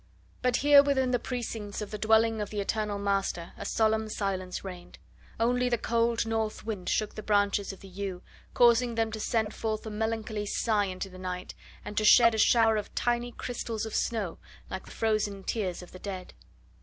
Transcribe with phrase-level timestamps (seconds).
[0.41, 4.63] But here within the precincts of the dwelling of the eternal Master a solemn silence
[4.63, 4.97] reigned;
[5.39, 8.23] only the cold north wind shook the branches of the yew,
[8.55, 11.53] causing them to send forth a melancholy sigh into the night,
[11.85, 14.39] and to shed a shower of tiny crystals of snow
[14.71, 16.33] like the frozen tears of the dead.